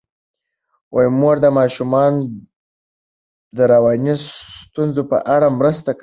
[1.19, 2.19] مور د ماشومانو
[3.57, 5.99] د رواني ستونزو په اړه مرسته کوي.